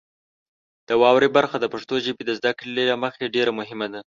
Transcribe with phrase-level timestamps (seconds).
[0.87, 4.01] د واورئ برخه د پښتو ژبې د زده کړې له مخې ډیره مهمه ده.